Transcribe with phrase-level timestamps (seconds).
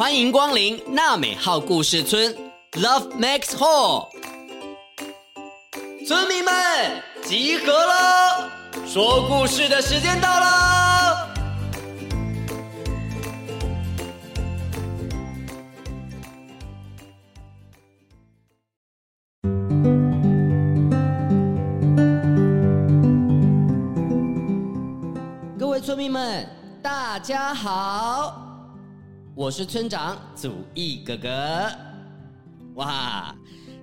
[0.00, 2.34] 欢迎光临娜美号故事村
[2.72, 4.08] ，Love Max Hall。
[6.08, 6.54] 村民们
[7.22, 8.50] 集合了，
[8.86, 11.28] 说故事的时间到了。
[25.58, 26.48] 各位村民们，
[26.82, 28.49] 大家好。
[29.40, 31.66] 我是村长祖义哥哥，
[32.74, 33.34] 哇！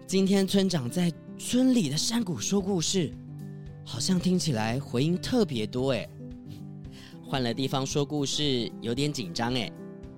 [0.05, 3.11] 今天村长在村里的山谷说故事，
[3.83, 6.07] 好像听起来回音特别多哎。
[7.25, 9.67] 换了地方说故事，有点紧张哎。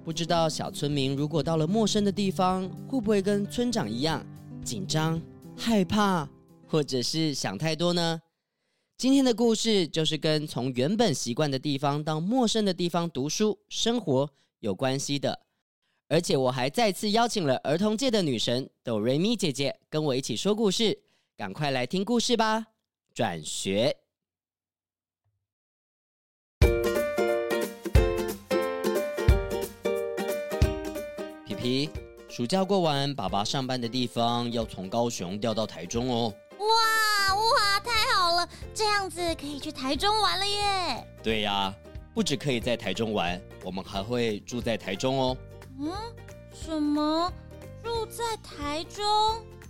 [0.04, 4.22] 不知道小村民如果到了陌生的地方，会不会跟村长一样
[4.62, 5.22] 紧张、
[5.56, 6.28] 害怕，
[6.68, 8.20] 或者是想太多呢？
[8.98, 14.30] 今天的故事就是跟从原本习惯的地方到陌生的地方读书、生活。
[14.60, 15.40] 有关系的，
[16.10, 21.00] 而且我还再次邀请了儿童界的女神哆瑞咪姐姐跟我一起说故事，
[21.38, 22.68] 赶快来听故事吧！
[23.14, 23.96] 转学，
[31.46, 31.90] 皮皮，
[32.28, 36.34] 暑假过完，爸爸上班的地方要从高雄调到台中哦。
[36.60, 41.08] 哇哇，太好了，这样子可以去台中玩了耶！
[41.24, 41.74] 对呀。
[42.20, 45.38] 不只可以在台中玩，我们还会住在台中哦。
[45.80, 45.90] 嗯？
[46.54, 47.32] 什么？
[47.82, 49.06] 住在台中？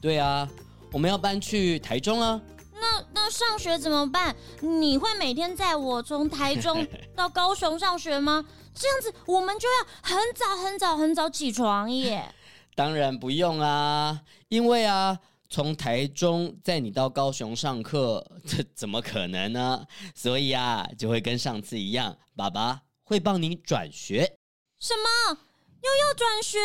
[0.01, 0.49] 对啊，
[0.91, 2.41] 我们要搬去台中啊。
[2.73, 4.35] 那那上学怎么办？
[4.61, 6.83] 你会每天载我从台中
[7.15, 8.43] 到高雄上学吗？
[8.73, 12.33] 这样子我们就要很早很早很早起床耶。
[12.73, 15.19] 当然不用啊，因为啊。
[15.49, 19.85] 从台中载你到高雄上课， 这怎么可能呢？
[20.13, 24.37] 所以啊，就会跟上次一样，爸爸会帮你转学。
[24.79, 25.39] 什么？
[25.81, 26.59] 又要转学？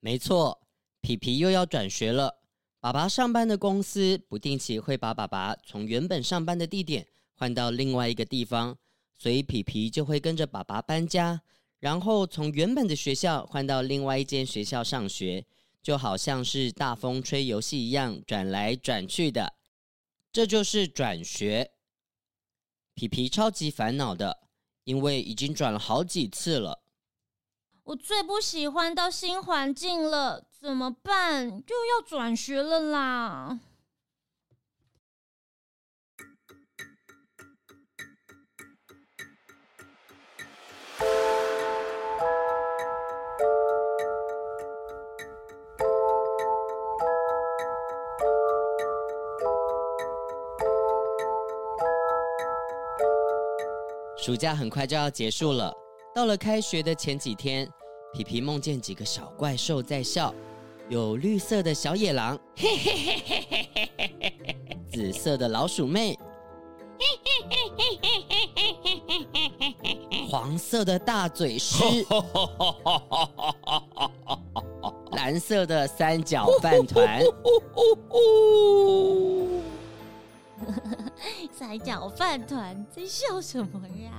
[0.00, 0.60] 没错，
[1.00, 2.38] 皮皮又要转学了。
[2.80, 8.76] 爸爸上班的公司不定期会把爸爸从原本上班的地点换到另外一个地方，
[9.16, 11.40] 所以皮皮就会跟着爸爸搬家，
[11.78, 15.46] 然后从原本的学校换到另外一间学校上学。
[15.88, 19.54] 就好像是大风吹游戏一样转来转去的，
[20.30, 21.70] 这就是转学。
[22.92, 24.40] 皮皮超级烦恼的，
[24.84, 26.82] 因为已经转了好几次了。
[27.84, 31.48] 我最不喜欢到新环境了，怎么办？
[31.48, 33.58] 又要转学了啦！
[54.28, 55.72] 暑假很快就要结束了，
[56.14, 57.66] 到了开学的前几天，
[58.12, 60.34] 皮皮梦见几个小怪兽在笑，
[60.90, 62.38] 有绿色的小野狼，
[64.92, 66.14] 紫色的老鼠妹，
[70.28, 71.82] 黄色的大嘴狮，
[75.16, 77.22] 蓝色的三角饭团。
[81.58, 84.12] 三角饭团在笑什么呀？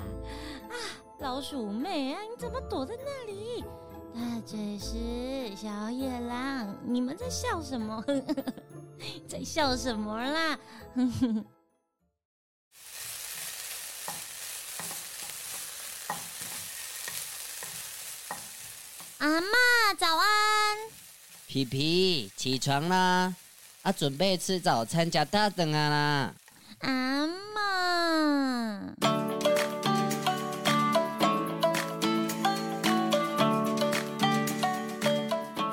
[0.69, 0.75] 啊，
[1.21, 3.63] 老鼠妹啊，你怎么躲在那里？
[4.13, 8.03] 大嘴狮，小野狼，你们在笑什么？
[9.25, 10.59] 在笑什么啦？
[19.19, 19.47] 阿妈，
[19.97, 20.77] 早安！
[21.47, 23.33] 皮皮，起床啦！
[23.83, 26.35] 啊，准备吃早餐，加大灯啊啦！
[26.79, 28.93] 阿妈，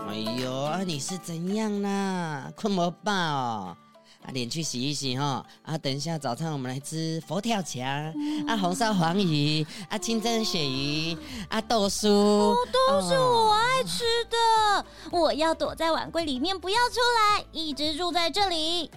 [0.09, 2.51] 哎呦，你是怎样啦？
[2.57, 3.77] 困不饱哦？
[4.25, 5.47] 啊，脸去洗一洗哈！
[5.63, 11.17] 啊，等一下早餐我们来吃佛跳墙，嗯、啊，红烧黄鱼，啊，清蒸鳕鱼，
[11.49, 14.85] 啊，豆酥，都是我爱吃的。
[15.13, 18.91] 我要躲在碗柜里面，不要出来，一直住在这里。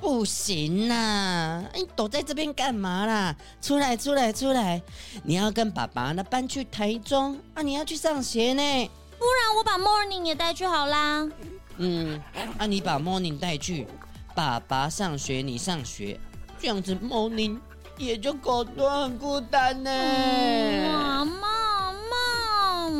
[0.00, 1.64] 不行啦！
[1.74, 3.34] 你躲在这边干嘛啦？
[3.62, 4.80] 出来，出来，出来！
[5.24, 7.62] 你要跟爸爸那搬去台中啊！
[7.62, 11.26] 你要去上学呢，不然我把 Morning 也带去好啦。
[11.78, 12.22] 嗯，
[12.58, 13.86] 啊，你把 Morning 带去，
[14.34, 16.20] 爸爸上学，你上学，
[16.58, 17.58] 这样子 Morning
[17.96, 19.90] 也就搞得很孤单呢。
[20.92, 22.90] 妈妈妈，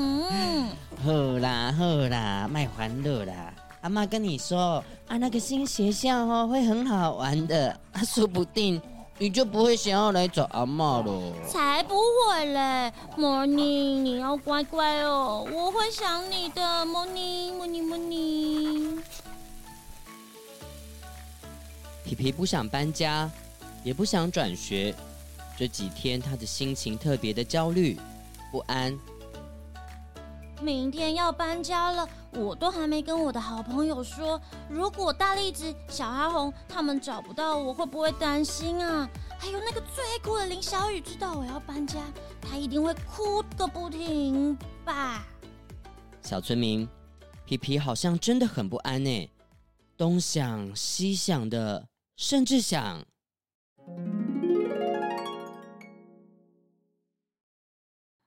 [1.05, 3.53] 好啦好啦，卖欢乐啦。
[3.87, 8.83] 阿妈跟你说啊，那个新学校哦会很好玩的 啊，说不定
[9.17, 11.33] 你就不会想要来找阿妈了？
[11.49, 18.99] 才不会嘞，Morning，你要乖乖哦，我会想你的，Morning，Morning，Morning。
[22.05, 23.31] 皮皮不想搬家，
[23.85, 24.93] 也不想转学，
[25.57, 27.97] 这几天他的心情特别的焦虑
[28.51, 28.99] 不安。
[30.63, 34.41] 明天要搬家了，我都还没跟我的好朋友说。
[34.69, 39.09] 如果大栗子、小阿红他们找不到我，会不会担心啊？
[39.39, 41.99] 还有那个最爱哭的林小雨，知道我要搬家，
[42.41, 45.27] 他一定会哭个不停吧？
[46.23, 46.89] 小村民，
[47.45, 49.31] 皮皮好像真的很不安呢，
[49.97, 51.87] 东想西想的，
[52.17, 53.05] 甚至想。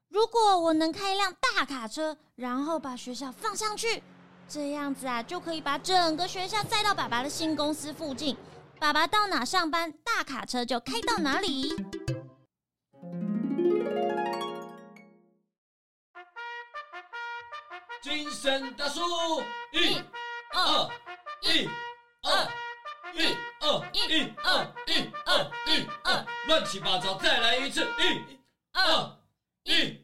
[0.09, 4.01] 如果我能开一辆大卡车，然后把学校放上去，
[4.47, 8.35] 这样子啊，就可以把整个学校载到爸爸的新公司附近。
[8.79, 11.75] 爸爸到哪上班，大卡车就开到哪里。
[18.01, 19.01] 精神大数，
[19.73, 20.01] 一、
[20.53, 20.89] 二、
[21.41, 21.69] 一、
[22.23, 22.47] 二、
[23.13, 28.39] 一、二、一、二、一、二、一、二，乱七八糟，再来一次，一、
[28.73, 29.17] 二、
[29.65, 29.98] 一。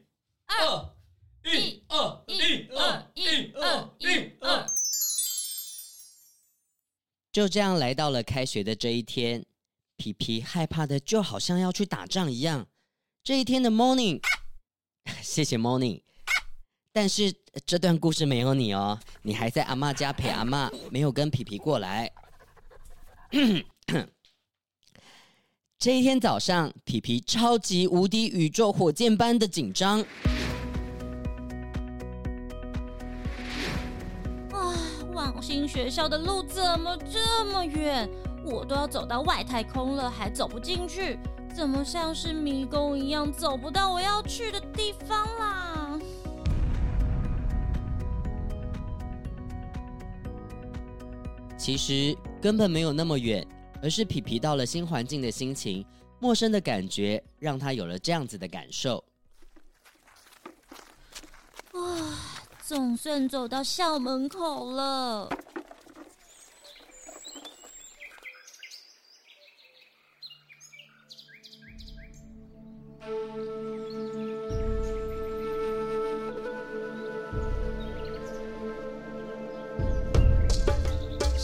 [1.44, 4.66] 一二一二一二一二，
[7.30, 9.44] 就这样来到了开学的这一天，
[9.96, 12.66] 皮皮害怕的就好像要去打仗一样。
[13.22, 14.20] 这一天的 morning，
[15.22, 16.02] 谢谢 morning，
[16.92, 17.32] 但是
[17.64, 22.10] 这段故事没有你哦，你还在阿妈家陪阿妈，没有跟皮皮过来。
[25.78, 30.04] 这一天早上，皮皮超级无敌宇宙火箭般的紧张。
[35.56, 38.06] 新学校的路怎么这么远？
[38.44, 41.18] 我都要走到外太空了，还走不进去，
[41.54, 45.98] 怎么像是迷宫一样，走不到我要去的地方啦？
[51.56, 53.44] 其实根本没有那么远，
[53.82, 55.82] 而是皮皮到了新环境的心情，
[56.20, 59.02] 陌生的感觉，让他有了这样子的感受。
[61.72, 61.80] 哇！
[62.62, 65.28] 总算走到校门口了。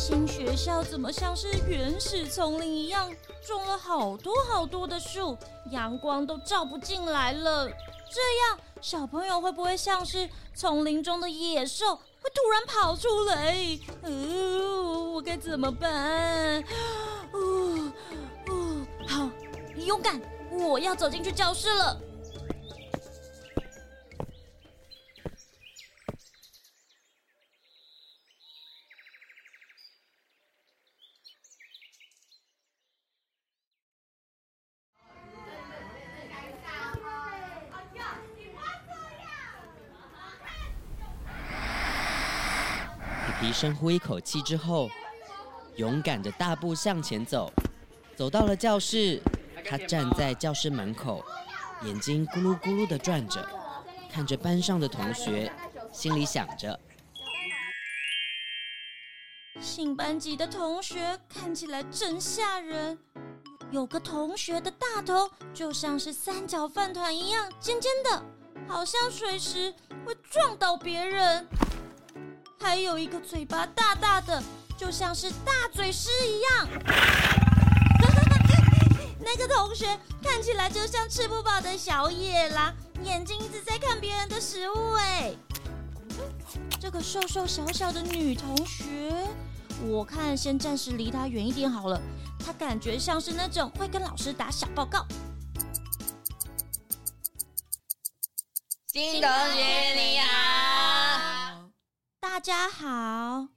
[0.05, 3.09] 新学校怎么像是原始丛林一样，
[3.47, 5.39] 种了好多好多的树，
[5.71, 7.69] 阳光都照不进来了。
[7.69, 10.29] 这样小朋友会不会像是？
[10.57, 13.57] 丛林中的野兽会突然跑出来，
[14.03, 14.11] 呃，
[15.13, 16.61] 我该怎么办？
[17.33, 17.93] 哦
[18.49, 19.31] 哦，好，
[19.77, 20.21] 勇敢，
[20.51, 21.97] 我要走进去教室了。
[43.51, 44.91] 深呼一口气之后，
[45.77, 47.51] 勇敢的大步向前走，
[48.15, 49.23] 走到了教室。
[49.65, 51.25] 他站在教室门口，
[51.85, 53.49] 眼睛咕噜咕噜的转着，
[54.11, 55.53] 看着班上的同学，
[55.93, 56.79] 心里想着：
[59.61, 62.99] 新班级的同学看起来真吓人，
[63.71, 68.25] 有个同学的大头就像是三角饭团一样尖尖的，
[68.67, 69.73] 好像随时
[70.05, 71.47] 会撞到别人。
[72.63, 74.41] 还有一个嘴巴大大的，
[74.79, 76.69] 就像是大嘴狮一样。
[79.19, 84.93] 那个同学看起来就像吃不饱的小野狼，眼睛一直在看别人的食物。
[84.93, 85.33] 哎，
[86.81, 89.13] 这个瘦瘦小小的女同学，
[89.89, 92.01] 我看先暂时离她远一点好了。
[92.45, 95.05] 她感觉像是那种会跟老师打小报告。
[98.93, 100.92] 新同学你好。
[102.23, 103.49] 大家好。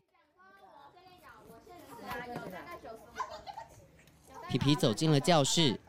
[4.50, 5.80] 皮皮走进了教室，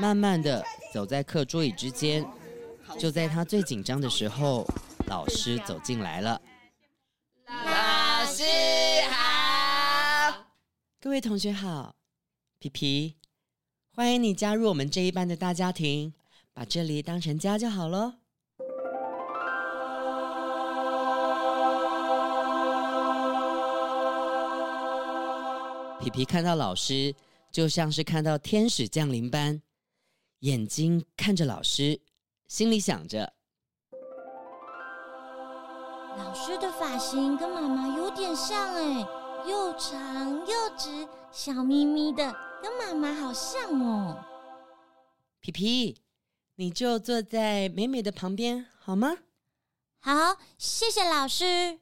[0.00, 2.26] 慢慢的走在课桌椅之间。
[2.98, 4.66] 就在他最紧张的时候，
[5.06, 6.42] 老师走进来了。
[7.46, 8.42] 老师
[9.12, 10.46] 好，
[11.00, 11.94] 各位同学好。
[12.58, 13.16] 皮皮，
[13.94, 16.12] 欢迎你加入我们这一班的大家庭，
[16.52, 18.14] 把这里当成家就好喽。
[26.04, 27.14] 皮皮看到老师，
[27.50, 29.62] 就像是看到天使降临般，
[30.40, 31.98] 眼睛看着老师，
[32.46, 33.32] 心里想着：
[36.18, 39.00] 老师的发型跟妈妈有点像哎，
[39.48, 44.22] 又长又直，笑眯眯的，跟妈妈好像哦。
[45.40, 46.02] 皮皮，
[46.56, 49.16] 你就坐在美美的旁边好吗？
[50.00, 51.80] 好，谢谢老师。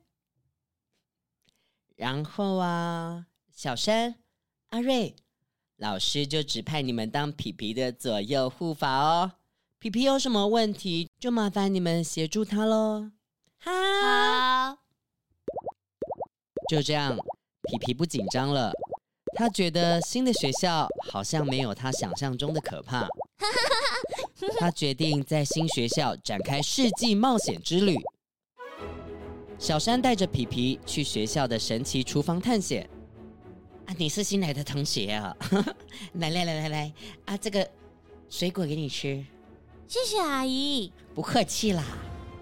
[1.97, 4.17] 然后啊，小山、
[4.71, 5.15] 阿瑞。
[5.77, 9.33] 老师就指派你们当皮皮的左右护法哦。
[9.79, 13.11] 皮皮有什么问题，就麻烦你们协助他喽。
[13.59, 14.79] 好，
[16.71, 18.73] 就这样，皮皮不紧张了。
[19.35, 23.09] 他觉得新的学校好像没有他想象中的可怕。
[24.59, 27.97] 他决定在新学校展开世纪冒险之旅。
[29.59, 32.89] 小山带着皮皮去学校的神奇厨房探险。
[33.93, 35.37] 啊，你是新来的同学啊！
[36.15, 36.93] 来来来来来，
[37.27, 37.69] 啊，这个
[38.31, 39.23] 水果给你吃，
[39.87, 40.91] 谢谢阿姨。
[41.15, 41.85] 不客气啦，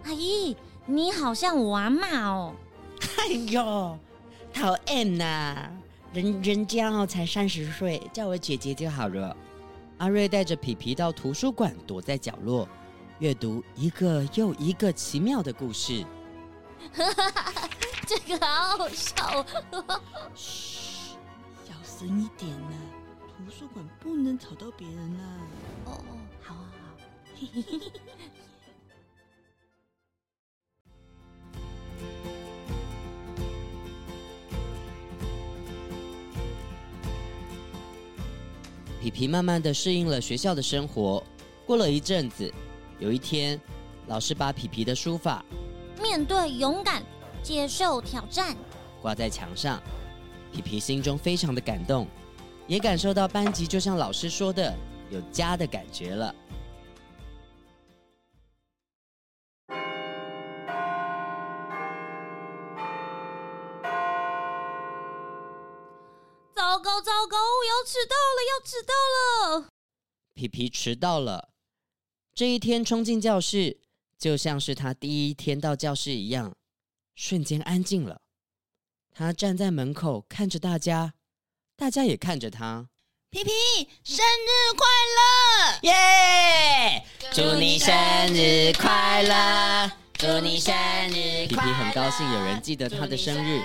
[0.04, 2.54] 阿姨，你好像我阿嬷哦。
[3.16, 3.98] 哎呦，
[4.52, 5.68] 讨厌呐，
[6.12, 9.36] 人人家哦才三十岁，叫我姐姐就好了。
[9.98, 12.68] 阿瑞带着皮皮到图书馆，躲在角落，
[13.18, 16.04] 阅读一个又一个奇妙的故事。
[18.06, 20.00] 这个好好笑哦。
[20.36, 20.89] 小
[22.00, 22.72] 声一点呐，
[23.28, 25.24] 图书馆不能吵到别人啦。
[25.84, 26.96] 哦哦，好好好。
[39.02, 41.22] 皮皮慢慢的适应了学校的生活。
[41.66, 42.50] 过了一阵子，
[42.98, 43.60] 有一天，
[44.06, 45.44] 老师把皮皮的书法
[46.00, 47.02] “面对勇敢，
[47.42, 48.56] 接受挑战”
[49.02, 49.78] 挂在墙上。
[50.52, 52.06] 皮皮心中非常的感动，
[52.66, 54.76] 也感受到班级就像老师说的
[55.10, 56.34] 有家的感觉了。
[66.54, 68.92] 糟糕糟糕，我要迟到了，要迟到
[69.58, 69.68] 了！
[70.34, 71.50] 皮皮迟到了，
[72.34, 73.80] 这一天冲进教室，
[74.18, 76.54] 就像是他第一天到教室一样，
[77.14, 78.20] 瞬间安静了。
[79.12, 81.12] 他站在门口看着大家，
[81.76, 82.86] 大家也看着他。
[83.28, 83.50] 皮皮，
[84.02, 84.86] 生日快
[85.18, 85.78] 乐！
[85.82, 87.04] 耶！
[87.32, 87.94] 祝你生
[88.32, 89.92] 日快乐！
[90.14, 90.74] 祝你生
[91.10, 91.46] 日快乐！
[91.48, 93.62] 皮皮很高兴有人记得他的生日。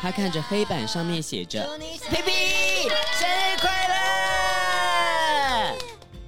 [0.00, 2.88] 他看着黑板上面写着“皮皮
[3.18, 5.76] 生日快乐”，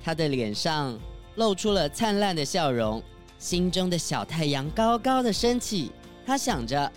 [0.02, 0.98] 他的脸上
[1.36, 3.02] 露出了灿烂的笑容，
[3.38, 5.92] 心中的小太阳高高的升起。
[6.24, 6.90] 他想着。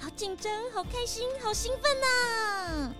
[0.00, 2.94] 好紧张，好开心，好兴奋呐！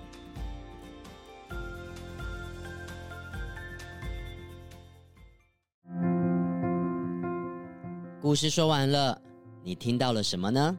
[8.20, 9.20] 故事说完了，
[9.62, 10.76] 你听到了什么呢？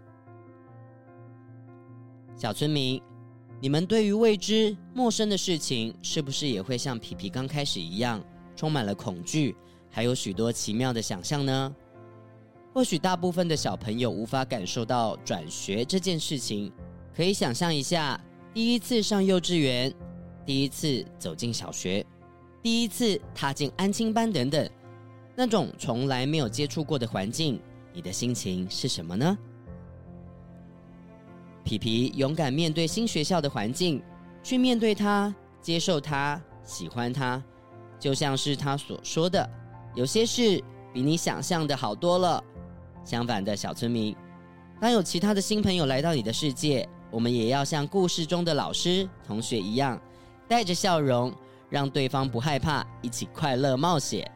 [2.36, 3.02] 小村民，
[3.62, 8.22] 你们对于未知、陌生的事情，是不是也会像皮皮刚开始一样，
[8.58, 9.56] 充满了恐惧，
[9.90, 11.76] 还有许多奇妙的想象呢？
[12.74, 16.72] 或许大部分的小朋友无法感受到转学这件事情，
[17.16, 18.20] 可以想象一下，
[18.54, 19.94] 第一次上幼稚园，
[20.46, 22.06] 第一次走进小学，
[22.62, 24.70] 第一次踏进安亲班等等，
[25.36, 27.60] 那种从来没有接触过的环境，
[27.92, 29.38] 你的心情是什么呢？
[31.64, 34.02] 皮皮勇敢面对新学校的环境，
[34.44, 37.44] 去面对它，接受它，喜欢它，
[38.00, 39.48] 就像是他所说的，
[39.96, 42.44] 有些事比你想象的好多了。
[43.04, 44.16] 相反的小村民，
[44.80, 50.00] 当有其他的新朋友来到你的世界，我们也要像故事中的老师、同学一样，
[50.48, 51.34] 带着笑容，
[51.70, 54.30] 让对方不害怕，一起快乐冒险。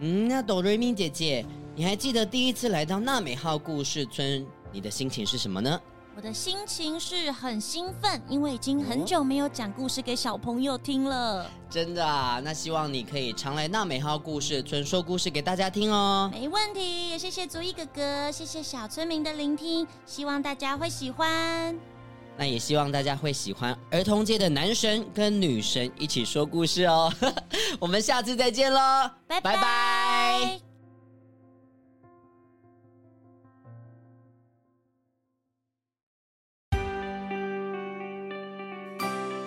[0.00, 5.80] 嗯，那哆瑞咪姐姐，你还记得第一次来到娜美号故事村，你的心情是什么呢？
[6.16, 11.46] 我的心情是很兴奋，因为已经很久没有讲故事给小朋友听了。
[11.68, 16.30] 真的啊，那希望你可以常来娜美号故事村说故事给大家听哦。
[16.32, 21.78] 没问题，也谢谢足一哥哥，谢谢小村民的聆听，希望大家会喜欢。
[22.38, 27.12] 那也希望大家会喜欢儿童界的男神跟女神一起说故事哦。
[27.78, 30.65] 我们下次再见喽，拜拜。